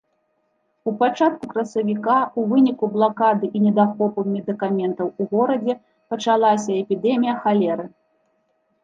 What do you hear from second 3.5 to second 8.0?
і недахопу медыкаментаў у горадзе пачалася эпідэмія халеры.